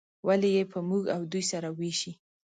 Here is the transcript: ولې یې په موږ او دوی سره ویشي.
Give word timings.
ولې 0.27 0.49
یې 0.55 0.63
په 0.71 0.79
موږ 0.89 1.03
او 1.15 1.21
دوی 1.31 1.43
سره 1.51 1.67
ویشي. 1.79 2.11